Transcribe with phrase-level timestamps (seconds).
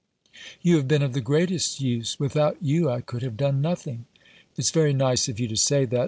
[0.63, 4.05] "You have been of the greatest use— without you I could have done nothing."
[4.57, 5.99] "It's very nice of you to say that.